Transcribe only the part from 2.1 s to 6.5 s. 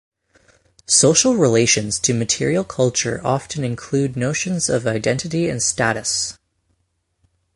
material culture often include notions of identity and status.